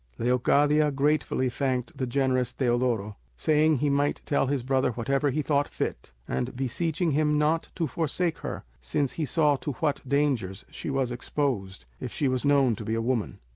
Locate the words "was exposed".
10.89-11.85